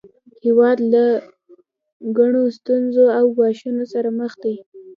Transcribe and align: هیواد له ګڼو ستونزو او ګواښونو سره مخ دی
هیواد 0.43 0.77
له 0.93 1.03
ګڼو 2.17 2.43
ستونزو 2.57 3.05
او 3.17 3.25
ګواښونو 3.37 3.83
سره 3.93 4.09
مخ 4.19 4.31
دی 4.43 4.55